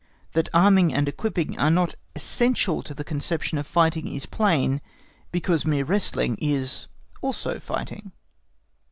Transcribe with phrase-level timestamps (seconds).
[0.31, 4.81] That arming and equipping are not essential to the conception of fighting is plain,
[5.31, 6.87] because mere wrestling is
[7.21, 8.11] also fighting.